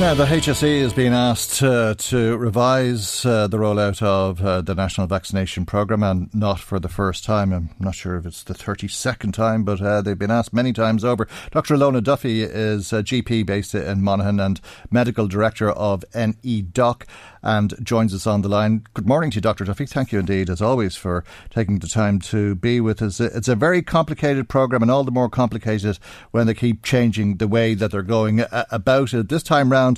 Now, 0.00 0.14
the 0.14 0.24
HSE 0.24 0.80
has 0.80 0.94
been 0.94 1.12
asked 1.12 1.62
uh, 1.62 1.94
to 1.94 2.38
revise 2.38 3.26
uh, 3.26 3.48
the 3.48 3.58
rollout 3.58 4.00
of 4.00 4.40
uh, 4.40 4.62
the 4.62 4.74
national 4.74 5.06
vaccination 5.06 5.66
programme, 5.66 6.02
and 6.02 6.34
not 6.34 6.58
for 6.58 6.80
the 6.80 6.88
first 6.88 7.22
time. 7.22 7.52
I'm 7.52 7.68
not 7.78 7.96
sure 7.96 8.16
if 8.16 8.24
it's 8.24 8.42
the 8.42 8.54
32nd 8.54 9.34
time, 9.34 9.62
but 9.62 9.82
uh, 9.82 10.00
they've 10.00 10.18
been 10.18 10.30
asked 10.30 10.54
many 10.54 10.72
times 10.72 11.04
over. 11.04 11.28
Dr. 11.50 11.74
Ilona 11.74 12.02
Duffy 12.02 12.42
is 12.42 12.94
a 12.94 13.02
GP 13.02 13.44
based 13.44 13.74
in 13.74 14.02
Monaghan 14.02 14.40
and 14.40 14.58
medical 14.90 15.28
director 15.28 15.70
of 15.70 16.02
NEDOC 16.14 17.02
and 17.42 17.74
joins 17.82 18.14
us 18.14 18.26
on 18.26 18.42
the 18.42 18.48
line. 18.48 18.84
Good 18.94 19.06
morning 19.06 19.30
to 19.30 19.36
you, 19.36 19.40
Dr. 19.40 19.64
Duffy. 19.64 19.86
Thank 19.86 20.12
you 20.12 20.18
indeed, 20.18 20.50
as 20.50 20.60
always, 20.60 20.96
for 20.96 21.24
taking 21.50 21.78
the 21.78 21.88
time 21.88 22.20
to 22.20 22.54
be 22.54 22.80
with 22.80 23.00
us. 23.02 23.20
It's 23.20 23.48
a 23.48 23.56
very 23.56 23.82
complicated 23.82 24.48
programme, 24.48 24.82
and 24.82 24.90
all 24.90 25.04
the 25.04 25.10
more 25.10 25.28
complicated 25.28 25.98
when 26.30 26.46
they 26.46 26.54
keep 26.54 26.82
changing 26.82 27.36
the 27.36 27.48
way 27.48 27.74
that 27.74 27.90
they're 27.90 28.02
going 28.02 28.40
uh, 28.40 28.64
about 28.70 29.14
it. 29.14 29.28
This 29.28 29.42
time 29.42 29.72
round, 29.72 29.89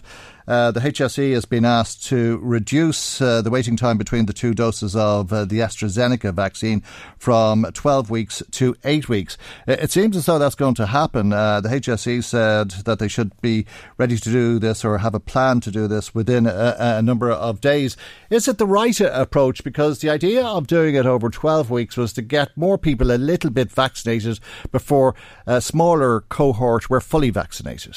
uh, 0.47 0.71
the 0.71 0.81
HSE 0.81 1.33
has 1.35 1.45
been 1.45 1.65
asked 1.65 2.05
to 2.07 2.39
reduce 2.43 3.21
uh, 3.21 3.43
the 3.43 3.51
waiting 3.51 3.77
time 3.77 3.99
between 3.99 4.27
the 4.27 4.33
two 4.33 4.55
doses 4.55 4.97
of 4.97 5.33
uh, 5.33 5.45
the 5.45 5.61
AstraZeneca 5.61 6.35
vaccine 6.35 6.83
from 7.17 7.67
12 7.73 8.11
weeks 8.11 8.43
to 8.51 8.75
8 8.85 9.09
weeks. 9.09 9.39
It 9.67 9.91
seems 9.91 10.17
as 10.17 10.27
though 10.27 10.39
that's 10.39 10.55
going 10.55 10.75
to 10.75 10.87
happen. 10.87 11.33
Uh, 11.33 11.61
the 11.61 11.69
HSE 11.69 12.25
said 12.25 12.71
that 12.85 12.99
they 12.99 13.09
should 13.09 13.41
be 13.41 13.67
ready 13.99 14.17
to 14.17 14.31
do 14.31 14.59
this 14.59 14.85
or 14.85 14.99
have 14.99 15.15
a 15.15 15.21
plan 15.21 15.61
to 15.61 15.71
do 15.71 15.87
this 15.87 16.15
within 16.15 16.47
a, 16.47 16.77
a 16.79 17.03
number 17.03 17.31
of 17.31 17.61
days. 17.61 17.97
Is 18.31 18.49
it 18.49 18.59
the 18.59 18.67
right 18.67 19.01
approach? 19.01 19.63
Because 19.63 20.01
the 20.01 20.11
idea 20.11 20.45
of 20.45 20.67
doing 20.67 20.95
it 20.95 21.07
over 21.07 21.31
12 21.31 21.71
weeks 21.71 21.97
was 21.97 22.13
to 22.15 22.23
get 22.23 22.57
more 22.57 22.79
people 22.79 23.13
a 23.13 23.17
little 23.17 23.51
bit 23.51 23.71
vaccinated 23.71 24.41
before 24.71 25.15
a 25.47 25.61
smaller 25.61 26.23
cohort 26.23 26.91
were 26.91 27.01
fully 27.01 27.31
vaccinated. 27.31 27.97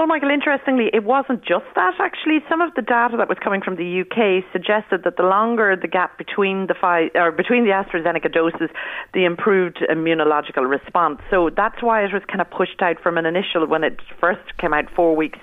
Well, 0.00 0.06
Michael, 0.06 0.30
interestingly, 0.30 0.88
it 0.94 1.04
wasn't 1.04 1.44
just 1.44 1.66
that. 1.74 1.92
Actually, 2.00 2.38
some 2.48 2.62
of 2.62 2.72
the 2.72 2.80
data 2.80 3.18
that 3.18 3.28
was 3.28 3.36
coming 3.44 3.60
from 3.60 3.76
the 3.76 4.00
UK 4.00 4.42
suggested 4.50 5.04
that 5.04 5.18
the 5.18 5.24
longer 5.24 5.76
the 5.76 5.88
gap 5.88 6.16
between 6.16 6.68
the 6.68 6.74
five, 6.80 7.10
or 7.14 7.30
between 7.30 7.64
the 7.64 7.72
AstraZeneca 7.72 8.32
doses, 8.32 8.70
the 9.12 9.26
improved 9.26 9.84
immunological 9.92 10.66
response. 10.66 11.20
So 11.28 11.50
that's 11.54 11.82
why 11.82 12.02
it 12.02 12.14
was 12.14 12.22
kind 12.28 12.40
of 12.40 12.48
pushed 12.48 12.80
out 12.80 12.96
from 13.02 13.18
an 13.18 13.26
initial 13.26 13.66
when 13.66 13.84
it 13.84 14.00
first 14.18 14.56
came 14.56 14.72
out 14.72 14.86
four 14.96 15.14
weeks 15.14 15.38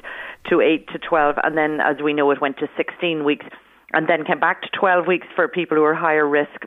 to 0.50 0.60
eight 0.60 0.88
to 0.88 0.98
twelve, 0.98 1.36
and 1.44 1.56
then, 1.56 1.78
as 1.80 2.02
we 2.04 2.14
know, 2.14 2.32
it 2.32 2.42
went 2.42 2.58
to 2.58 2.68
sixteen 2.76 3.24
weeks, 3.24 3.46
and 3.94 4.10
then 4.10 4.26
came 4.26 4.40
back 4.40 4.64
to 4.64 4.70
twelve 4.74 5.06
weeks 5.06 5.28
for 5.36 5.48
people 5.48 5.78
who 5.78 5.84
are 5.84 5.94
higher 5.94 6.28
risk 6.28 6.66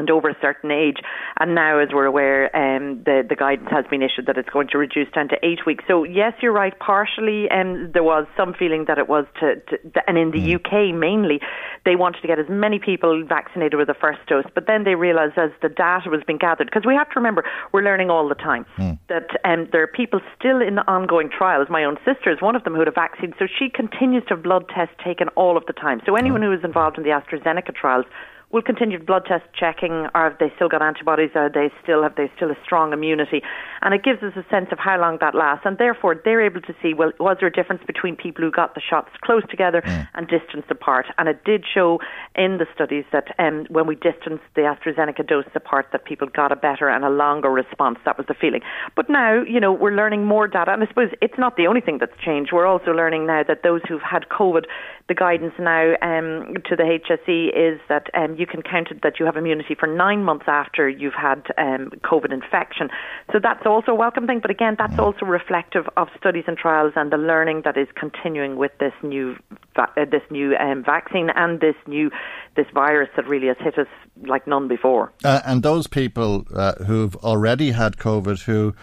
and 0.00 0.10
over 0.10 0.28
a 0.28 0.36
certain 0.40 0.70
age. 0.72 0.96
And 1.38 1.54
now, 1.54 1.78
as 1.78 1.90
we're 1.92 2.06
aware, 2.06 2.44
um, 2.56 3.02
the 3.04 3.24
the 3.28 3.36
guidance 3.36 3.70
has 3.70 3.84
been 3.86 4.02
issued 4.02 4.26
that 4.26 4.36
it's 4.36 4.48
going 4.50 4.68
to 4.68 4.78
reduce 4.78 5.10
down 5.12 5.28
to 5.28 5.36
eight 5.44 5.64
weeks. 5.66 5.84
So 5.86 6.02
yes, 6.04 6.32
you're 6.42 6.52
right. 6.52 6.76
Partially, 6.78 7.48
um, 7.50 7.92
there 7.92 8.02
was 8.02 8.26
some 8.36 8.54
feeling 8.54 8.86
that 8.88 8.98
it 8.98 9.08
was 9.08 9.26
to, 9.40 9.56
to 9.56 9.78
and 10.08 10.18
in 10.18 10.32
the 10.32 10.38
mm. 10.38 10.56
UK 10.56 10.94
mainly, 10.94 11.40
they 11.84 11.94
wanted 11.94 12.20
to 12.22 12.26
get 12.26 12.38
as 12.38 12.48
many 12.48 12.78
people 12.78 13.24
vaccinated 13.24 13.78
with 13.78 13.86
the 13.86 13.94
first 13.94 14.18
dose. 14.26 14.44
But 14.54 14.66
then 14.66 14.84
they 14.84 14.94
realised 14.94 15.38
as 15.38 15.50
the 15.62 15.68
data 15.68 16.10
was 16.10 16.22
being 16.26 16.38
gathered, 16.38 16.66
because 16.66 16.84
we 16.86 16.94
have 16.94 17.08
to 17.10 17.14
remember 17.16 17.44
we're 17.72 17.82
learning 17.82 18.10
all 18.10 18.28
the 18.28 18.34
time 18.34 18.66
mm. 18.76 18.98
that 19.08 19.28
um, 19.44 19.68
there 19.72 19.82
are 19.82 19.86
people 19.86 20.20
still 20.36 20.60
in 20.60 20.74
the 20.74 20.86
ongoing 20.90 21.30
trials. 21.30 21.68
My 21.70 21.84
own 21.84 21.96
sister 22.04 22.32
is 22.32 22.40
one 22.40 22.56
of 22.56 22.64
them 22.64 22.72
who 22.72 22.80
had 22.80 22.88
a 22.88 22.92
vaccine, 22.92 23.34
so 23.38 23.46
she 23.46 23.68
continues 23.68 24.24
to 24.28 24.34
have 24.34 24.42
blood 24.42 24.64
tests 24.74 24.94
taken 25.04 25.28
all 25.36 25.56
of 25.56 25.66
the 25.66 25.72
time. 25.72 26.00
So 26.06 26.16
anyone 26.16 26.40
mm. 26.40 26.44
who 26.46 26.52
is 26.52 26.64
involved 26.64 26.98
in 26.98 27.04
the 27.04 27.10
AstraZeneca 27.10 27.74
trials 27.74 28.06
will 28.52 28.62
continue 28.62 28.98
blood 28.98 29.24
test 29.26 29.44
checking. 29.58 30.06
Are 30.14 30.36
they 30.38 30.52
still 30.56 30.68
got 30.68 30.82
antibodies? 30.82 31.30
Are 31.34 31.48
they 31.48 31.70
still 31.82 32.02
have 32.02 32.16
they 32.16 32.30
still 32.36 32.50
a 32.50 32.56
strong 32.64 32.92
immunity? 32.92 33.42
And 33.82 33.94
it 33.94 34.02
gives 34.02 34.22
us 34.22 34.32
a 34.36 34.44
sense 34.50 34.68
of 34.72 34.78
how 34.78 35.00
long 35.00 35.18
that 35.20 35.34
lasts, 35.34 35.64
and 35.64 35.78
therefore 35.78 36.20
they're 36.24 36.44
able 36.44 36.60
to 36.62 36.74
see 36.82 36.94
well 36.94 37.12
was 37.20 37.36
there 37.40 37.48
a 37.48 37.52
difference 37.52 37.82
between 37.86 38.16
people 38.16 38.44
who 38.44 38.50
got 38.50 38.74
the 38.74 38.80
shots 38.80 39.10
close 39.22 39.42
together 39.48 39.82
mm. 39.82 40.08
and 40.14 40.26
distanced 40.26 40.70
apart? 40.70 41.06
And 41.18 41.28
it 41.28 41.44
did 41.44 41.64
show 41.72 42.00
in 42.34 42.58
the 42.58 42.66
studies 42.74 43.04
that 43.12 43.34
um, 43.38 43.66
when 43.70 43.86
we 43.86 43.94
distanced 43.94 44.44
the 44.54 44.62
AstraZeneca 44.62 45.26
doses 45.26 45.52
apart, 45.54 45.86
that 45.92 46.04
people 46.04 46.26
got 46.28 46.50
a 46.52 46.56
better 46.56 46.88
and 46.88 47.04
a 47.04 47.10
longer 47.10 47.50
response. 47.50 47.98
That 48.04 48.18
was 48.18 48.26
the 48.26 48.34
feeling. 48.34 48.62
But 48.96 49.08
now 49.08 49.42
you 49.42 49.60
know 49.60 49.72
we're 49.72 49.94
learning 49.94 50.26
more 50.26 50.48
data, 50.48 50.72
and 50.72 50.82
I 50.82 50.86
suppose 50.88 51.10
it's 51.22 51.38
not 51.38 51.56
the 51.56 51.66
only 51.66 51.80
thing 51.80 51.98
that's 51.98 52.18
changed. 52.24 52.50
We're 52.52 52.66
also 52.66 52.90
learning 52.90 53.26
now 53.26 53.44
that 53.46 53.62
those 53.62 53.82
who've 53.88 54.02
had 54.02 54.28
COVID, 54.28 54.64
the 55.08 55.14
guidance 55.14 55.54
now 55.58 55.92
um, 56.02 56.54
to 56.66 56.76
the 56.76 56.98
HSE 56.98 57.48
is 57.54 57.80
that 57.88 58.08
um, 58.14 58.39
you 58.40 58.46
can 58.46 58.62
count 58.62 58.88
it 58.90 59.02
that 59.02 59.20
you 59.20 59.26
have 59.26 59.36
immunity 59.36 59.76
for 59.78 59.86
nine 59.86 60.24
months 60.24 60.46
after 60.48 60.88
you've 60.88 61.14
had 61.14 61.42
um, 61.58 61.90
COVID 62.02 62.32
infection. 62.32 62.88
So 63.32 63.38
that's 63.40 63.64
also 63.66 63.92
a 63.92 63.94
welcome 63.94 64.26
thing. 64.26 64.40
But 64.40 64.50
again, 64.50 64.76
that's 64.78 64.98
also 64.98 65.26
reflective 65.26 65.86
of 65.96 66.08
studies 66.18 66.44
and 66.46 66.56
trials 66.56 66.94
and 66.96 67.12
the 67.12 67.18
learning 67.18 67.62
that 67.64 67.76
is 67.76 67.88
continuing 67.94 68.56
with 68.56 68.72
this 68.78 68.94
new 69.02 69.36
va- 69.76 69.92
uh, 69.96 70.06
this 70.10 70.22
new 70.30 70.56
um, 70.56 70.82
vaccine 70.82 71.30
and 71.36 71.60
this 71.60 71.76
new 71.86 72.10
this 72.56 72.66
virus 72.72 73.10
that 73.16 73.28
really 73.28 73.48
has 73.48 73.58
hit 73.60 73.78
us 73.78 73.86
like 74.26 74.46
none 74.46 74.66
before. 74.66 75.12
Uh, 75.22 75.40
and 75.44 75.62
those 75.62 75.86
people 75.86 76.46
uh, 76.54 76.74
who've 76.86 77.16
already 77.16 77.72
had 77.72 77.96
COVID 77.98 78.42
who 78.42 78.74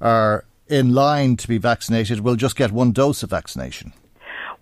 are 0.00 0.44
in 0.68 0.94
line 0.94 1.36
to 1.36 1.48
be 1.48 1.58
vaccinated 1.58 2.20
will 2.20 2.36
just 2.36 2.56
get 2.56 2.70
one 2.70 2.92
dose 2.92 3.22
of 3.22 3.30
vaccination. 3.30 3.92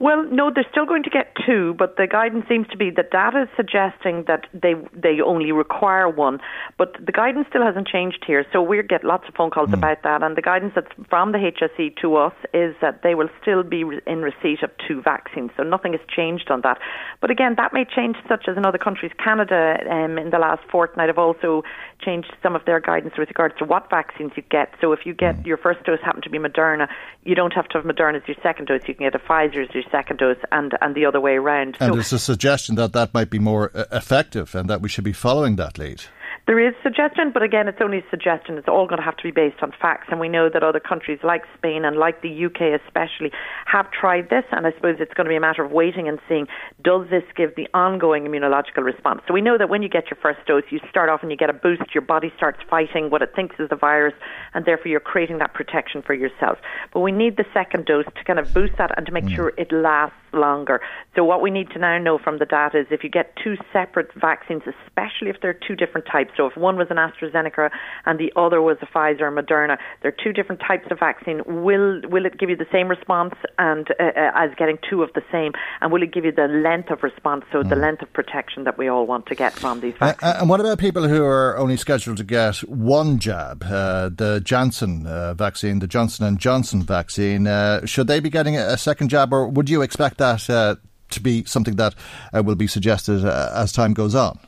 Well, 0.00 0.24
no, 0.30 0.52
they're 0.54 0.66
still 0.70 0.86
going 0.86 1.02
to 1.02 1.10
get 1.10 1.34
two, 1.44 1.74
but 1.76 1.96
the 1.96 2.06
guidance 2.06 2.46
seems 2.48 2.68
to 2.68 2.76
be 2.76 2.90
that 2.90 3.10
data 3.10 3.42
is 3.42 3.48
suggesting 3.56 4.24
that 4.28 4.46
they 4.54 4.74
they 4.94 5.20
only 5.20 5.50
require 5.50 6.08
one. 6.08 6.38
But 6.76 6.94
the 7.04 7.10
guidance 7.10 7.46
still 7.48 7.64
hasn't 7.64 7.88
changed 7.88 8.22
here, 8.24 8.46
so 8.52 8.62
we 8.62 8.80
get 8.84 9.02
lots 9.02 9.26
of 9.26 9.34
phone 9.34 9.50
calls 9.50 9.70
mm. 9.70 9.74
about 9.74 10.04
that. 10.04 10.22
And 10.22 10.36
the 10.36 10.42
guidance 10.42 10.72
that's 10.76 10.92
from 11.08 11.32
the 11.32 11.38
HSE 11.38 11.96
to 11.96 12.14
us 12.14 12.32
is 12.54 12.76
that 12.80 13.02
they 13.02 13.16
will 13.16 13.28
still 13.42 13.64
be 13.64 13.82
in 14.06 14.22
receipt 14.22 14.62
of 14.62 14.70
two 14.86 15.02
vaccines. 15.02 15.50
So 15.56 15.64
nothing 15.64 15.92
has 15.94 16.00
changed 16.08 16.48
on 16.48 16.60
that. 16.60 16.78
But 17.20 17.32
again, 17.32 17.56
that 17.56 17.72
may 17.72 17.84
change, 17.84 18.16
such 18.28 18.44
as 18.46 18.56
in 18.56 18.64
other 18.64 18.78
countries. 18.78 19.10
Canada, 19.18 19.78
um, 19.90 20.16
in 20.16 20.30
the 20.30 20.38
last 20.38 20.62
fortnight, 20.70 21.08
have 21.08 21.18
also 21.18 21.64
changed 22.00 22.32
some 22.40 22.54
of 22.54 22.64
their 22.66 22.78
guidance 22.78 23.14
with 23.18 23.26
regards 23.26 23.58
to 23.58 23.64
what 23.64 23.90
vaccines 23.90 24.30
you 24.36 24.44
get. 24.48 24.74
So 24.80 24.92
if 24.92 25.00
you 25.04 25.12
get 25.12 25.42
mm. 25.42 25.46
your 25.46 25.56
first 25.56 25.82
dose 25.82 25.98
happen 26.04 26.22
to 26.22 26.30
be 26.30 26.38
Moderna, 26.38 26.86
you 27.24 27.34
don't 27.34 27.52
have 27.52 27.66
to 27.70 27.78
have 27.78 27.84
Moderna 27.84 28.22
as 28.22 28.28
your 28.28 28.36
second 28.44 28.66
dose. 28.66 28.82
You 28.86 28.94
can 28.94 29.06
get 29.06 29.16
a 29.16 29.18
Pfizer 29.18 29.66
as 29.68 29.74
your 29.74 29.82
second 29.90 30.18
dose 30.18 30.36
and, 30.52 30.72
and 30.80 30.94
the 30.94 31.04
other 31.04 31.20
way 31.20 31.34
around. 31.34 31.76
And 31.80 31.90
so, 31.90 31.94
there's 31.94 32.12
a 32.12 32.18
suggestion 32.18 32.74
that 32.76 32.92
that 32.92 33.14
might 33.14 33.30
be 33.30 33.38
more 33.38 33.70
uh, 33.74 33.84
effective 33.92 34.54
and 34.54 34.68
that 34.70 34.80
we 34.80 34.88
should 34.88 35.04
be 35.04 35.12
following 35.12 35.56
that 35.56 35.78
lead. 35.78 36.02
There 36.48 36.66
is 36.66 36.72
suggestion, 36.82 37.30
but 37.30 37.42
again, 37.42 37.68
it's 37.68 37.82
only 37.82 37.98
a 37.98 38.04
suggestion. 38.08 38.56
It's 38.56 38.68
all 38.68 38.86
going 38.86 38.96
to 38.96 39.04
have 39.04 39.18
to 39.18 39.22
be 39.22 39.30
based 39.30 39.62
on 39.62 39.70
facts. 39.78 40.06
And 40.10 40.18
we 40.18 40.30
know 40.30 40.48
that 40.48 40.62
other 40.62 40.80
countries 40.80 41.18
like 41.22 41.42
Spain 41.54 41.84
and 41.84 41.98
like 41.98 42.22
the 42.22 42.46
UK 42.46 42.80
especially 42.80 43.30
have 43.66 43.90
tried 43.90 44.30
this. 44.30 44.44
And 44.50 44.66
I 44.66 44.72
suppose 44.72 44.96
it's 44.98 45.12
going 45.12 45.26
to 45.26 45.28
be 45.28 45.36
a 45.36 45.40
matter 45.40 45.62
of 45.62 45.72
waiting 45.72 46.08
and 46.08 46.18
seeing 46.26 46.46
does 46.82 47.06
this 47.10 47.22
give 47.36 47.54
the 47.54 47.68
ongoing 47.74 48.24
immunological 48.24 48.82
response. 48.82 49.20
So 49.28 49.34
we 49.34 49.42
know 49.42 49.58
that 49.58 49.68
when 49.68 49.82
you 49.82 49.90
get 49.90 50.04
your 50.10 50.16
first 50.22 50.38
dose, 50.46 50.64
you 50.70 50.80
start 50.88 51.10
off 51.10 51.20
and 51.20 51.30
you 51.30 51.36
get 51.36 51.50
a 51.50 51.52
boost. 51.52 51.94
Your 51.94 52.00
body 52.00 52.32
starts 52.34 52.60
fighting 52.70 53.10
what 53.10 53.20
it 53.20 53.34
thinks 53.36 53.56
is 53.58 53.68
the 53.68 53.76
virus, 53.76 54.14
and 54.54 54.64
therefore 54.64 54.88
you're 54.88 55.00
creating 55.00 55.36
that 55.40 55.52
protection 55.52 56.00
for 56.00 56.14
yourself. 56.14 56.56
But 56.94 57.00
we 57.00 57.12
need 57.12 57.36
the 57.36 57.44
second 57.52 57.84
dose 57.84 58.06
to 58.06 58.24
kind 58.24 58.38
of 58.38 58.54
boost 58.54 58.72
that 58.78 58.96
and 58.96 59.04
to 59.04 59.12
make 59.12 59.24
mm. 59.24 59.34
sure 59.34 59.52
it 59.58 59.70
lasts 59.70 60.16
longer. 60.32 60.80
So 61.14 61.24
what 61.24 61.42
we 61.42 61.50
need 61.50 61.70
to 61.70 61.78
now 61.78 61.98
know 61.98 62.18
from 62.18 62.38
the 62.38 62.46
data 62.46 62.80
is 62.80 62.86
if 62.90 63.02
you 63.02 63.10
get 63.10 63.34
two 63.42 63.56
separate 63.72 64.10
vaccines, 64.14 64.62
especially 64.66 65.30
if 65.30 65.36
they're 65.40 65.58
two 65.66 65.76
different 65.76 66.06
types. 66.10 66.30
So 66.36 66.46
if 66.46 66.56
one 66.56 66.76
was 66.76 66.88
an 66.90 66.96
AstraZeneca 66.96 67.70
and 68.06 68.18
the 68.18 68.32
other 68.36 68.60
was 68.62 68.76
a 68.82 68.86
Pfizer 68.86 69.22
or 69.22 69.32
Moderna, 69.32 69.78
they're 70.02 70.12
two 70.12 70.32
different 70.32 70.60
types 70.66 70.86
of 70.90 70.98
vaccine. 70.98 71.42
Will 71.46 72.00
will 72.08 72.26
it 72.26 72.38
give 72.38 72.50
you 72.50 72.56
the 72.56 72.66
same 72.72 72.88
response 72.88 73.34
and 73.58 73.88
uh, 73.98 74.04
uh, 74.04 74.30
as 74.34 74.50
getting 74.56 74.78
two 74.88 75.02
of 75.02 75.12
the 75.14 75.22
same, 75.30 75.52
and 75.80 75.92
will 75.92 76.02
it 76.02 76.12
give 76.12 76.24
you 76.24 76.32
the 76.32 76.46
length 76.48 76.90
of 76.90 77.02
response, 77.02 77.44
so 77.52 77.62
mm. 77.62 77.68
the 77.68 77.76
length 77.76 78.02
of 78.02 78.12
protection 78.12 78.64
that 78.64 78.78
we 78.78 78.88
all 78.88 79.06
want 79.06 79.26
to 79.26 79.34
get 79.34 79.52
from 79.52 79.80
these 79.80 79.94
vaccines? 79.98 80.34
Uh, 80.34 80.38
and 80.40 80.48
what 80.48 80.60
about 80.60 80.78
people 80.78 81.08
who 81.08 81.24
are 81.24 81.56
only 81.56 81.76
scheduled 81.76 82.16
to 82.16 82.24
get 82.24 82.56
one 82.68 83.18
jab, 83.18 83.64
uh, 83.64 84.08
the 84.08 84.40
Janssen 84.44 85.06
uh, 85.06 85.34
vaccine, 85.34 85.78
the 85.78 85.86
Johnson 85.86 86.26
and 86.26 86.38
Johnson 86.38 86.82
vaccine? 86.82 87.46
Uh, 87.46 87.84
should 87.86 88.06
they 88.06 88.20
be 88.20 88.30
getting 88.30 88.56
a 88.56 88.76
second 88.76 89.08
jab, 89.08 89.32
or 89.32 89.48
would 89.48 89.70
you 89.70 89.82
expect 89.82 90.17
that 90.18 90.48
uh, 90.50 90.76
to 91.10 91.20
be 91.20 91.44
something 91.44 91.76
that 91.76 91.94
uh, 92.32 92.42
will 92.42 92.54
be 92.54 92.66
suggested 92.66 93.24
uh, 93.24 93.50
as 93.54 93.72
time 93.72 93.94
goes 93.94 94.14
on? 94.14 94.38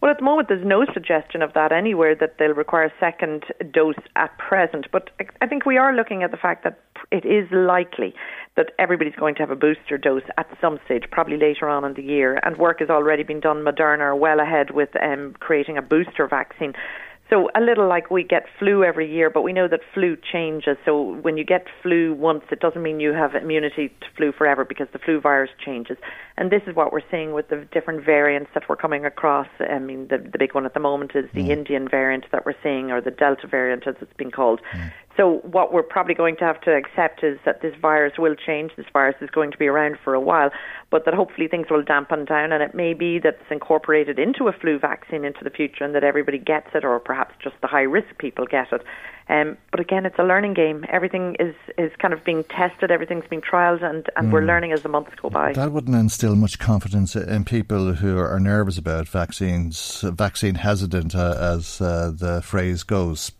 Well, 0.00 0.10
at 0.10 0.18
the 0.18 0.24
moment, 0.24 0.48
there's 0.48 0.64
no 0.64 0.84
suggestion 0.92 1.40
of 1.40 1.54
that 1.54 1.72
anywhere 1.72 2.14
that 2.14 2.36
they'll 2.38 2.52
require 2.52 2.84
a 2.84 2.92
second 3.00 3.44
dose 3.72 3.94
at 4.14 4.36
present. 4.38 4.86
But 4.92 5.10
I 5.40 5.46
think 5.46 5.64
we 5.64 5.78
are 5.78 5.94
looking 5.94 6.22
at 6.22 6.30
the 6.30 6.36
fact 6.36 6.64
that 6.64 6.78
it 7.10 7.24
is 7.24 7.50
likely 7.50 8.14
that 8.56 8.72
everybody's 8.78 9.14
going 9.14 9.34
to 9.36 9.40
have 9.40 9.50
a 9.50 9.56
booster 9.56 9.96
dose 9.96 10.22
at 10.36 10.46
some 10.60 10.78
stage, 10.84 11.04
probably 11.10 11.38
later 11.38 11.68
on 11.68 11.84
in 11.84 11.94
the 11.94 12.02
year. 12.02 12.38
And 12.42 12.58
work 12.58 12.80
has 12.80 12.90
already 12.90 13.22
been 13.22 13.40
done. 13.40 13.64
Moderna 13.64 14.00
are 14.00 14.16
well 14.16 14.38
ahead 14.38 14.70
with 14.70 14.90
um, 15.02 15.34
creating 15.40 15.78
a 15.78 15.82
booster 15.82 16.26
vaccine. 16.28 16.74
So 17.28 17.50
a 17.56 17.60
little 17.60 17.88
like 17.88 18.08
we 18.08 18.22
get 18.22 18.44
flu 18.58 18.84
every 18.84 19.12
year, 19.12 19.30
but 19.30 19.42
we 19.42 19.52
know 19.52 19.66
that 19.66 19.80
flu 19.92 20.16
changes. 20.16 20.76
So 20.84 21.16
when 21.22 21.36
you 21.36 21.44
get 21.44 21.66
flu 21.82 22.14
once, 22.14 22.44
it 22.52 22.60
doesn't 22.60 22.82
mean 22.82 23.00
you 23.00 23.12
have 23.14 23.34
immunity 23.34 23.88
to 23.88 24.06
flu 24.16 24.30
forever 24.30 24.64
because 24.64 24.86
the 24.92 25.00
flu 25.00 25.20
virus 25.20 25.50
changes. 25.64 25.96
And 26.36 26.52
this 26.52 26.62
is 26.68 26.76
what 26.76 26.92
we're 26.92 27.08
seeing 27.10 27.32
with 27.32 27.48
the 27.48 27.66
different 27.72 28.04
variants 28.04 28.50
that 28.54 28.68
we're 28.68 28.76
coming 28.76 29.04
across. 29.04 29.48
I 29.58 29.80
mean, 29.80 30.06
the, 30.06 30.18
the 30.18 30.38
big 30.38 30.54
one 30.54 30.66
at 30.66 30.74
the 30.74 30.80
moment 30.80 31.12
is 31.16 31.24
the 31.34 31.42
mm. 31.42 31.50
Indian 31.50 31.88
variant 31.88 32.26
that 32.30 32.46
we're 32.46 32.54
seeing, 32.62 32.92
or 32.92 33.00
the 33.00 33.10
Delta 33.10 33.48
variant 33.48 33.88
as 33.88 33.96
it's 34.00 34.16
been 34.16 34.30
called. 34.30 34.60
Mm. 34.72 34.92
So 35.16 35.38
what 35.50 35.72
we're 35.72 35.82
probably 35.82 36.14
going 36.14 36.36
to 36.36 36.44
have 36.44 36.60
to 36.62 36.74
accept 36.74 37.24
is 37.24 37.38
that 37.44 37.62
this 37.62 37.74
virus 37.80 38.14
will 38.18 38.34
change. 38.34 38.72
This 38.76 38.86
virus 38.92 39.16
is 39.22 39.30
going 39.30 39.50
to 39.50 39.56
be 39.56 39.66
around 39.66 39.96
for 40.04 40.12
a 40.12 40.20
while, 40.20 40.50
but 40.90 41.06
that 41.06 41.14
hopefully 41.14 41.48
things 41.48 41.68
will 41.70 41.82
dampen 41.82 42.26
down, 42.26 42.52
and 42.52 42.62
it 42.62 42.74
may 42.74 42.92
be 42.92 43.18
that 43.20 43.38
it's 43.40 43.50
incorporated 43.50 44.18
into 44.18 44.48
a 44.48 44.52
flu 44.52 44.78
vaccine 44.78 45.24
into 45.24 45.42
the 45.42 45.50
future, 45.50 45.84
and 45.84 45.94
that 45.94 46.04
everybody 46.04 46.38
gets 46.38 46.68
it, 46.74 46.84
or 46.84 47.00
perhaps 47.00 47.34
just 47.42 47.56
the 47.62 47.66
high 47.66 47.82
risk 47.82 48.18
people 48.18 48.44
get 48.46 48.72
it. 48.72 48.82
Um, 49.28 49.56
but 49.72 49.80
again, 49.80 50.06
it's 50.06 50.18
a 50.18 50.22
learning 50.22 50.54
game. 50.54 50.84
Everything 50.88 51.36
is, 51.40 51.54
is 51.76 51.90
kind 51.98 52.14
of 52.14 52.22
being 52.22 52.44
tested, 52.44 52.90
everything's 52.90 53.26
being 53.28 53.42
trialled, 53.42 53.82
and, 53.82 54.08
and 54.16 54.28
mm. 54.28 54.32
we're 54.32 54.44
learning 54.44 54.72
as 54.72 54.82
the 54.82 54.88
months 54.88 55.12
go 55.20 55.30
by. 55.30 55.52
That 55.54 55.72
wouldn't 55.72 55.96
instill 55.96 56.36
much 56.36 56.58
confidence 56.58 57.16
in 57.16 57.44
people 57.44 57.94
who 57.94 58.18
are 58.18 58.38
nervous 58.38 58.78
about 58.78 59.08
vaccines, 59.08 60.02
vaccine 60.02 60.56
hesitant, 60.56 61.16
uh, 61.16 61.36
as 61.40 61.80
uh, 61.80 62.12
the 62.14 62.40
phrase 62.42 62.84
goes. 62.84 63.32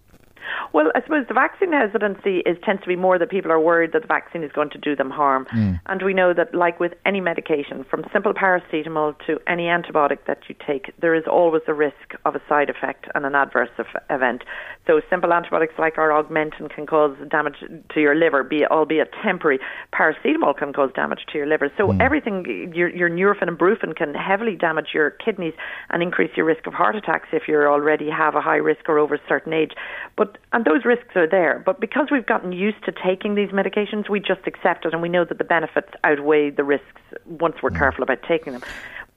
Well, 0.76 0.93
I 0.94 1.00
suppose 1.00 1.25
the 1.26 1.32
vaccine 1.32 1.73
hesitancy 1.73 2.40
is 2.44 2.58
tends 2.62 2.82
to 2.82 2.87
be 2.87 2.96
more 2.96 3.19
that 3.19 3.31
people 3.31 3.50
are 3.50 3.58
worried 3.58 3.93
that 3.94 4.02
the 4.02 4.08
vaccine 4.08 4.44
is 4.44 4.52
going 4.52 4.69
to 4.69 4.78
do 4.78 4.94
them 4.94 5.08
harm. 5.08 5.46
Mm. 5.46 5.81
And 5.87 6.02
we 6.02 6.12
know 6.12 6.34
that, 6.34 6.55
like 6.55 6.78
with 6.78 6.93
any 7.06 7.19
medication, 7.19 7.82
from 7.88 8.05
simple 8.12 8.34
paracetamol 8.34 9.14
to 9.26 9.38
any 9.46 9.69
antibiotic 9.69 10.19
that 10.26 10.40
you 10.50 10.55
take, 10.67 10.93
there 11.00 11.14
is 11.14 11.25
always 11.26 11.62
a 11.67 11.73
risk 11.73 12.12
of 12.26 12.34
a 12.34 12.43
side 12.46 12.69
effect 12.69 13.06
and 13.14 13.25
an 13.25 13.34
adverse 13.34 13.70
event. 14.11 14.43
So, 14.87 15.00
simple 15.08 15.32
antibiotics 15.32 15.73
like 15.78 15.96
our 15.96 16.11
Augmentin 16.11 16.69
can 16.69 16.87
cause 16.87 17.17
damage 17.31 17.56
to 17.94 17.99
your 17.99 18.14
liver, 18.14 18.44
be 18.44 18.67
albeit 18.67 19.14
temporary. 19.25 19.58
Paracetamol 19.94 20.58
can 20.58 20.75
cause 20.75 20.90
damage 20.94 21.20
to 21.32 21.38
your 21.38 21.46
liver. 21.46 21.73
So, 21.78 21.88
mm. 21.88 22.02
everything, 22.02 22.70
your, 22.75 22.90
your 22.90 23.08
Nurofen 23.08 23.49
and 23.49 23.58
Brufen 23.58 23.96
can 23.96 24.12
heavily 24.12 24.56
damage 24.56 24.88
your 24.93 25.12
kidneys 25.12 25.55
and 25.88 26.02
increase 26.02 26.37
your 26.37 26.44
risk 26.44 26.67
of 26.67 26.75
heart 26.75 26.96
attacks 26.96 27.28
if 27.32 27.44
you 27.49 27.56
already 27.62 28.11
have 28.11 28.34
a 28.34 28.43
high 28.43 28.56
risk 28.56 28.90
or 28.90 28.99
over 28.99 29.14
a 29.14 29.20
certain 29.26 29.55
age. 29.55 29.73
But 30.19 30.37
and 30.52 30.66
those 30.67 30.85
risks 30.85 31.15
are 31.15 31.29
there. 31.29 31.63
But 31.65 31.81
because 31.81 32.09
we've 32.11 32.27
gotten 32.27 32.53
used 32.53 32.85
to 32.85 32.93
taking 32.93 33.37
these 33.37 33.51
medications, 33.51 34.11
we 34.11 34.19
just 34.19 34.47
accept 34.47 34.85
it 34.85 34.93
and 34.93 35.01
we 35.01 35.09
know 35.09 35.25
that 35.25 35.39
the 35.39 35.45
benefits 35.45 35.89
outweigh 36.03 36.51
the 36.51 36.65
risks 36.65 37.01
once 37.25 37.57
we're 37.63 37.71
mm. 37.71 37.79
careful 37.79 38.03
about 38.03 38.19
taking 38.27 38.53
them. 38.53 38.63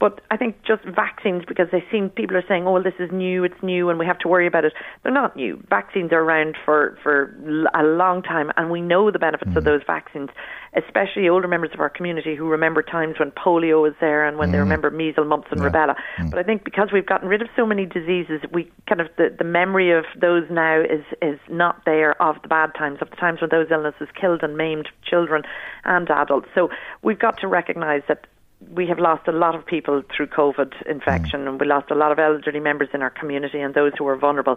But 0.00 0.22
I 0.30 0.36
think 0.36 0.56
just 0.66 0.82
vaccines, 0.84 1.44
because 1.46 1.68
they 1.70 1.84
seem 1.92 2.08
people 2.08 2.36
are 2.36 2.44
saying, 2.48 2.66
"Oh, 2.66 2.72
well, 2.72 2.82
this 2.82 2.98
is 2.98 3.12
new, 3.12 3.44
it's 3.44 3.62
new, 3.62 3.90
and 3.90 3.98
we 3.98 4.06
have 4.06 4.18
to 4.20 4.28
worry 4.28 4.46
about 4.46 4.64
it." 4.64 4.72
They're 5.02 5.12
not 5.12 5.36
new. 5.36 5.62
Vaccines 5.68 6.10
are 6.12 6.20
around 6.20 6.56
for 6.64 6.98
for 7.02 7.36
a 7.74 7.84
long 7.84 8.22
time, 8.22 8.50
and 8.56 8.70
we 8.70 8.80
know 8.80 9.10
the 9.10 9.18
benefits 9.18 9.52
mm. 9.52 9.56
of 9.56 9.64
those 9.64 9.82
vaccines 9.86 10.30
especially 10.76 11.28
older 11.28 11.48
members 11.48 11.70
of 11.74 11.80
our 11.80 11.88
community 11.88 12.36
who 12.36 12.46
remember 12.46 12.82
times 12.82 13.18
when 13.18 13.30
polio 13.32 13.82
was 13.82 13.92
there 14.00 14.26
and 14.26 14.38
when 14.38 14.48
mm. 14.48 14.52
they 14.52 14.58
remember 14.58 14.90
measles, 14.90 15.26
mumps, 15.26 15.48
and 15.50 15.60
yeah. 15.60 15.68
rubella. 15.68 15.94
Mm. 16.18 16.30
But 16.30 16.38
I 16.38 16.42
think 16.42 16.64
because 16.64 16.90
we've 16.92 17.06
gotten 17.06 17.28
rid 17.28 17.42
of 17.42 17.48
so 17.56 17.66
many 17.66 17.86
diseases, 17.86 18.40
we 18.52 18.70
kind 18.88 19.00
of 19.00 19.08
the, 19.16 19.34
the 19.36 19.44
memory 19.44 19.90
of 19.90 20.04
those 20.20 20.44
now 20.50 20.80
is 20.80 21.04
is 21.20 21.38
not 21.48 21.84
there 21.84 22.20
of 22.22 22.40
the 22.42 22.48
bad 22.48 22.74
times, 22.76 22.98
of 23.00 23.10
the 23.10 23.16
times 23.16 23.40
when 23.40 23.50
those 23.50 23.68
illnesses 23.70 24.08
killed 24.18 24.42
and 24.42 24.56
maimed 24.56 24.88
children 25.04 25.42
and 25.84 26.08
adults. 26.10 26.48
So 26.54 26.70
we've 27.02 27.18
got 27.18 27.38
to 27.40 27.48
recognise 27.48 28.02
that 28.08 28.26
we 28.68 28.86
have 28.86 28.98
lost 28.98 29.26
a 29.26 29.32
lot 29.32 29.54
of 29.54 29.64
people 29.64 30.02
through 30.14 30.26
COVID 30.26 30.86
infection, 30.86 31.40
mm. 31.40 31.48
and 31.48 31.60
we 31.60 31.66
lost 31.66 31.90
a 31.90 31.94
lot 31.94 32.12
of 32.12 32.18
elderly 32.18 32.60
members 32.60 32.88
in 32.92 33.02
our 33.02 33.10
community 33.10 33.60
and 33.60 33.74
those 33.74 33.92
who 33.98 34.06
are 34.06 34.16
vulnerable 34.16 34.56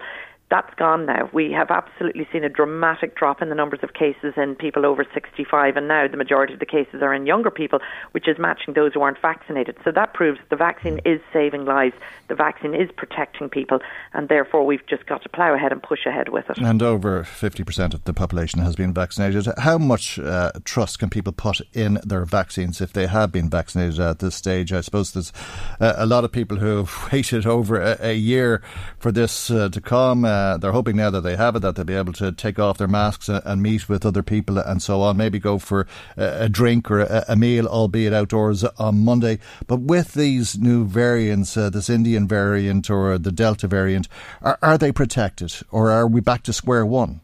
that's 0.54 0.74
gone 0.76 1.08
now. 1.08 1.28
We 1.34 1.52
have 1.52 1.72
absolutely 1.72 2.28
seen 2.32 2.44
a 2.44 2.50
dramatic 2.50 3.16
drop 3.16 3.42
in 3.42 3.50
the 3.50 3.56
numbers 3.56 3.80
of 3.82 3.96
cases 3.96 4.36
in 4.38 4.54
people 4.54 4.86
over 4.86 5.04
65, 5.12 5.76
and 5.78 5.88
now 5.88 6.08
the 6.08 6.16
majority 6.16 6.54
of 6.54 6.60
the 6.60 6.68
cases 6.68 7.02
are 7.02 7.12
in 7.12 7.26
younger 7.26 7.50
people, 7.50 7.80
which 8.12 8.28
is 8.28 8.38
matching 8.38 8.76
those 8.76 8.94
who 8.94 9.02
aren't 9.02 9.20
vaccinated. 9.20 9.76
So 9.84 9.92
that 9.92 10.14
proves 10.14 10.40
the 10.52 10.56
vaccine 10.56 11.00
is 11.06 11.20
saving 11.34 11.66
lives, 11.66 11.96
the 12.28 12.36
vaccine 12.36 12.76
is 12.76 12.92
protecting 12.96 13.50
people, 13.50 13.80
and 14.14 14.30
therefore 14.30 14.64
we've 14.64 14.86
just 14.86 15.08
got 15.08 15.24
to 15.24 15.30
plough 15.30 15.56
ahead 15.56 15.72
and 15.72 15.82
push 15.82 16.06
ahead 16.06 16.30
with 16.30 16.48
it. 16.52 16.60
And 16.60 16.84
over 16.84 17.24
50% 17.24 17.96
of 17.96 18.04
the 18.04 18.14
population 18.14 18.62
has 18.62 18.76
been 18.76 18.94
vaccinated. 18.94 19.48
How 19.58 19.80
much 19.80 20.20
uh, 20.20 20.52
trust 20.66 21.00
can 21.00 21.10
people 21.10 21.34
put 21.34 21.62
in 21.74 21.98
their 22.04 22.26
vaccines 22.26 22.80
if 22.80 22.94
they 22.94 23.08
have 23.08 23.32
been 23.32 23.50
vaccinated 23.50 24.00
at 24.00 24.20
this 24.20 24.36
stage? 24.36 24.72
I 24.72 24.82
suppose 24.82 25.14
there's 25.14 25.34
uh, 25.80 25.94
a 25.98 26.06
lot 26.06 26.24
of 26.24 26.32
people 26.32 26.58
who 26.58 26.78
have 26.78 27.10
waited 27.12 27.48
over 27.48 27.82
a, 27.82 27.98
a 28.00 28.14
year 28.14 28.62
for 29.00 29.12
this 29.12 29.50
uh, 29.50 29.70
to 29.70 29.82
come. 29.82 30.26
Uh, 30.26 30.43
they're 30.58 30.72
hoping 30.72 30.96
now 30.96 31.10
that 31.10 31.22
they 31.22 31.36
have 31.36 31.56
it 31.56 31.60
that 31.60 31.76
they'll 31.76 31.86
be 31.86 31.96
able 31.96 32.14
to 32.14 32.32
take 32.32 32.60
off 32.60 32.78
their 32.78 32.88
masks 32.88 33.30
and, 33.30 33.62
meet 33.64 33.88
with 33.88 34.06
other 34.06 34.24
people 34.24 34.58
and 34.58 34.82
so 34.82 35.02
on. 35.02 35.16
Maybe 35.16 35.40
go 35.40 35.58
for 35.58 35.88
a, 36.18 36.44
a 36.46 36.50
drink 36.50 36.92
or 36.92 37.02
a, 37.02 37.26
a, 37.30 37.36
meal, 37.36 37.66
albeit 37.68 38.14
outdoors 38.14 38.64
on 38.64 39.06
Monday. 39.06 39.40
But 39.68 39.82
with 39.82 40.14
these 40.14 40.58
new 40.58 40.86
variants, 40.86 41.56
uh, 41.56 41.70
this 41.70 41.90
Indian 41.90 42.28
variant 42.28 42.90
or 42.90 43.18
the 43.18 43.32
Delta 43.32 43.68
variant, 43.68 44.08
are, 44.42 44.60
are 44.62 44.78
they 44.78 44.92
protected 44.92 45.54
or 45.72 45.92
are 45.92 46.08
we 46.08 46.20
back 46.22 46.44
to 46.44 46.54
square 46.54 46.86
one? 46.86 47.22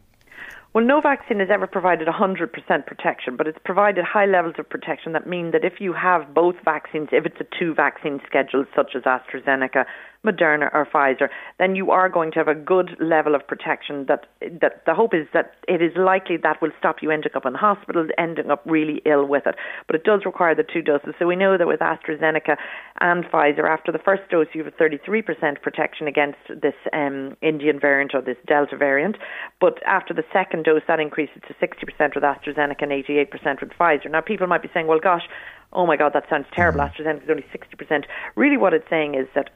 Well, 0.72 0.84
no 0.84 1.00
vaccine 1.00 1.40
has 1.40 1.48
ever 1.50 1.66
provided 1.66 2.06
100% 2.06 2.86
protection, 2.86 3.36
but 3.36 3.48
it's 3.48 3.58
provided 3.64 4.04
high 4.04 4.26
levels 4.26 4.54
of 4.56 4.68
protection 4.68 5.12
that 5.14 5.26
mean 5.26 5.50
that 5.50 5.64
if 5.64 5.80
you 5.80 5.92
have 5.92 6.32
both 6.32 6.54
vaccines, 6.64 7.08
if 7.10 7.26
it's 7.26 7.40
a 7.40 7.46
two 7.58 7.74
vaccine 7.74 8.20
schedule, 8.24 8.64
such 8.76 8.94
as 8.94 9.02
AstraZeneca 9.02 9.84
Moderna 10.24 10.68
or 10.74 10.86
Pfizer, 10.86 11.28
then 11.58 11.74
you 11.74 11.90
are 11.90 12.08
going 12.08 12.30
to 12.32 12.38
have 12.38 12.48
a 12.48 12.54
good 12.54 12.96
level 13.00 13.34
of 13.34 13.46
protection. 13.46 14.04
That 14.06 14.26
that 14.60 14.84
the 14.84 14.94
hope 14.94 15.14
is 15.14 15.26
that 15.32 15.54
it 15.66 15.80
is 15.80 15.92
likely 15.96 16.36
that 16.36 16.60
will 16.60 16.72
stop 16.78 16.96
you 17.00 17.10
ending 17.10 17.32
up 17.34 17.46
in 17.46 17.54
hospital, 17.54 18.06
ending 18.18 18.50
up 18.50 18.62
really 18.66 19.00
ill 19.06 19.26
with 19.26 19.46
it. 19.46 19.54
But 19.86 19.96
it 19.96 20.04
does 20.04 20.26
require 20.26 20.54
the 20.54 20.62
two 20.62 20.82
doses. 20.82 21.14
So 21.18 21.26
we 21.26 21.36
know 21.36 21.56
that 21.56 21.66
with 21.66 21.80
AstraZeneca 21.80 22.56
and 23.00 23.24
Pfizer, 23.24 23.68
after 23.68 23.92
the 23.92 23.98
first 23.98 24.22
dose, 24.30 24.48
you 24.52 24.62
have 24.62 24.72
a 24.72 24.76
33% 24.76 25.62
protection 25.62 26.06
against 26.06 26.38
this 26.48 26.74
um, 26.92 27.36
Indian 27.40 27.80
variant 27.80 28.14
or 28.14 28.20
this 28.20 28.36
Delta 28.46 28.76
variant. 28.76 29.16
But 29.58 29.82
after 29.86 30.12
the 30.12 30.24
second 30.32 30.64
dose, 30.64 30.82
that 30.86 31.00
increases 31.00 31.40
to 31.48 31.54
60% 31.54 32.14
with 32.14 32.24
AstraZeneca 32.24 32.82
and 32.82 32.92
88% 32.92 33.60
with 33.60 33.70
Pfizer. 33.70 34.10
Now, 34.10 34.20
people 34.20 34.46
might 34.46 34.62
be 34.62 34.70
saying, 34.74 34.86
well, 34.86 35.00
gosh, 35.00 35.26
oh 35.72 35.86
my 35.86 35.96
God, 35.96 36.12
that 36.12 36.28
sounds 36.28 36.46
terrible. 36.52 36.80
Mm. 36.80 36.92
AstraZeneca 36.92 37.24
is 37.24 37.30
only 37.30 37.46
60%. 37.54 38.04
Really, 38.36 38.56
what 38.56 38.74
it's 38.74 38.88
saying 38.90 39.14
is 39.14 39.26
that 39.34 39.50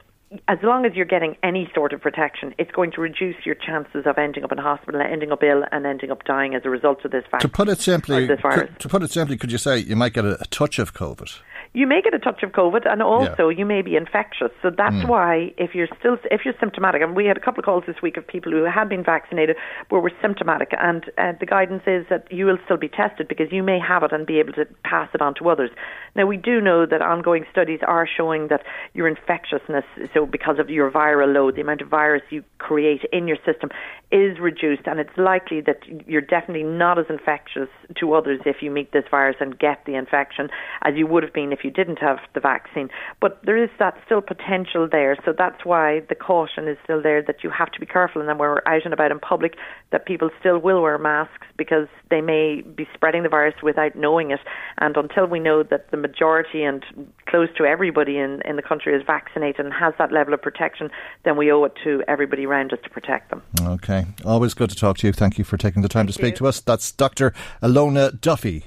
as 0.48 0.58
long 0.62 0.86
as 0.86 0.94
you're 0.94 1.04
getting 1.04 1.36
any 1.42 1.70
sort 1.74 1.92
of 1.92 2.00
protection, 2.00 2.54
it's 2.58 2.70
going 2.70 2.92
to 2.92 3.00
reduce 3.00 3.36
your 3.44 3.54
chances 3.54 4.04
of 4.06 4.18
ending 4.18 4.44
up 4.44 4.52
in 4.52 4.58
hospital, 4.58 5.00
ending 5.00 5.32
up 5.32 5.42
ill, 5.42 5.64
and 5.72 5.86
ending 5.86 6.10
up 6.10 6.24
dying 6.24 6.54
as 6.54 6.62
a 6.64 6.70
result 6.70 7.04
of 7.04 7.10
this 7.10 7.24
To 7.40 7.48
put 7.48 7.68
it 7.68 7.80
simply, 7.80 8.26
could, 8.26 8.78
to 8.78 8.88
put 8.88 9.02
it 9.02 9.10
simply, 9.10 9.36
could 9.36 9.52
you 9.52 9.58
say 9.58 9.78
you 9.78 9.96
might 9.96 10.12
get 10.12 10.24
a, 10.24 10.40
a 10.40 10.46
touch 10.46 10.78
of 10.78 10.94
COVID? 10.94 11.38
You 11.74 11.88
may 11.88 12.00
get 12.00 12.14
a 12.14 12.20
touch 12.20 12.44
of 12.44 12.52
COVID, 12.52 12.88
and 12.88 13.02
also 13.02 13.48
yeah. 13.48 13.58
you 13.58 13.66
may 13.66 13.82
be 13.82 13.96
infectious. 13.96 14.50
So 14.62 14.70
that's 14.70 14.94
mm. 14.94 15.08
why 15.08 15.52
if 15.58 15.74
you're 15.74 15.88
still 15.98 16.16
if 16.30 16.42
you're 16.44 16.54
symptomatic, 16.60 17.02
and 17.02 17.16
we 17.16 17.26
had 17.26 17.36
a 17.36 17.40
couple 17.40 17.58
of 17.58 17.64
calls 17.64 17.82
this 17.86 17.96
week 18.00 18.16
of 18.16 18.26
people 18.26 18.52
who 18.52 18.62
had 18.62 18.88
been 18.88 19.02
vaccinated 19.02 19.56
but 19.90 20.00
were 20.00 20.12
symptomatic, 20.22 20.70
and 20.78 21.10
uh, 21.18 21.32
the 21.40 21.46
guidance 21.46 21.82
is 21.86 22.06
that 22.10 22.30
you 22.30 22.46
will 22.46 22.58
still 22.64 22.76
be 22.76 22.88
tested 22.88 23.26
because 23.26 23.48
you 23.50 23.62
may 23.62 23.80
have 23.80 24.04
it 24.04 24.12
and 24.12 24.24
be 24.24 24.38
able 24.38 24.52
to 24.52 24.64
pass 24.84 25.08
it 25.14 25.20
on 25.20 25.34
to 25.34 25.48
others. 25.48 25.70
Now 26.14 26.26
we 26.26 26.36
do 26.36 26.60
know 26.60 26.86
that 26.86 27.02
ongoing 27.02 27.44
studies 27.50 27.80
are 27.84 28.06
showing 28.06 28.46
that 28.48 28.62
your 28.92 29.08
infectiousness, 29.08 29.84
so 30.14 30.26
because 30.26 30.60
of 30.60 30.70
your 30.70 30.92
viral 30.92 31.34
load, 31.34 31.56
the 31.56 31.60
amount 31.60 31.80
of 31.80 31.88
virus 31.88 32.22
you 32.30 32.44
create 32.58 33.02
in 33.12 33.26
your 33.26 33.38
system 33.44 33.70
is 34.12 34.38
reduced, 34.38 34.86
and 34.86 35.00
it's 35.00 35.16
likely 35.16 35.60
that 35.62 35.80
you're 36.06 36.20
definitely 36.20 36.62
not 36.62 37.00
as 37.00 37.06
infectious 37.10 37.68
to 37.98 38.14
others 38.14 38.40
if 38.46 38.62
you 38.62 38.70
meet 38.70 38.92
this 38.92 39.04
virus 39.10 39.34
and 39.40 39.58
get 39.58 39.84
the 39.86 39.96
infection 39.96 40.48
as 40.82 40.94
you 40.94 41.04
would 41.04 41.24
have 41.24 41.32
been 41.32 41.52
if 41.52 41.63
you 41.64 41.70
didn't 41.70 41.98
have 41.98 42.18
the 42.34 42.40
vaccine. 42.40 42.88
But 43.20 43.40
there 43.44 43.62
is 43.62 43.70
that 43.78 43.96
still 44.04 44.20
potential 44.20 44.88
there. 44.90 45.16
So 45.24 45.32
that's 45.36 45.64
why 45.64 46.00
the 46.08 46.14
caution 46.14 46.68
is 46.68 46.76
still 46.84 47.02
there 47.02 47.22
that 47.22 47.42
you 47.42 47.50
have 47.50 47.70
to 47.72 47.80
be 47.80 47.86
careful. 47.86 48.20
And 48.20 48.28
then 48.28 48.38
when 48.38 48.48
we're 48.48 48.62
out 48.66 48.84
and 48.84 48.92
about 48.92 49.10
in 49.10 49.18
public, 49.18 49.56
that 49.90 50.06
people 50.06 50.30
still 50.38 50.58
will 50.58 50.82
wear 50.82 50.98
masks 50.98 51.46
because 51.56 51.88
they 52.10 52.20
may 52.20 52.60
be 52.62 52.86
spreading 52.94 53.22
the 53.22 53.28
virus 53.28 53.54
without 53.62 53.96
knowing 53.96 54.30
it. 54.30 54.40
And 54.78 54.96
until 54.96 55.26
we 55.26 55.40
know 55.40 55.62
that 55.62 55.90
the 55.90 55.96
majority 55.96 56.62
and 56.62 56.84
close 57.26 57.48
to 57.56 57.64
everybody 57.64 58.18
in, 58.18 58.42
in 58.44 58.56
the 58.56 58.62
country 58.62 58.94
is 58.94 59.02
vaccinated 59.06 59.64
and 59.64 59.72
has 59.74 59.94
that 59.98 60.12
level 60.12 60.34
of 60.34 60.42
protection, 60.42 60.90
then 61.24 61.36
we 61.36 61.50
owe 61.50 61.64
it 61.64 61.72
to 61.84 62.02
everybody 62.08 62.46
around 62.46 62.72
us 62.72 62.78
to 62.84 62.90
protect 62.90 63.30
them. 63.30 63.42
Okay. 63.62 64.06
Always 64.24 64.54
good 64.54 64.70
to 64.70 64.76
talk 64.76 64.98
to 64.98 65.06
you. 65.06 65.12
Thank 65.12 65.38
you 65.38 65.44
for 65.44 65.56
taking 65.56 65.82
the 65.82 65.88
time 65.88 66.06
Thank 66.06 66.16
to 66.16 66.20
speak 66.22 66.34
you. 66.34 66.38
to 66.38 66.46
us. 66.48 66.60
That's 66.60 66.92
Dr. 66.92 67.32
Ilona 67.62 68.20
Duffy, 68.20 68.66